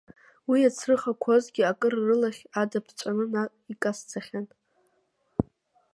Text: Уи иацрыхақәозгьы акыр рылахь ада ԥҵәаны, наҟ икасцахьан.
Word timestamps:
Уи 0.49 0.59
иацрыхақәозгьы 0.61 1.63
акыр 1.71 1.93
рылахь 2.05 2.41
ада 2.61 2.79
ԥҵәаны, 2.85 3.25
наҟ 3.33 3.51
икасцахьан. 3.71 4.45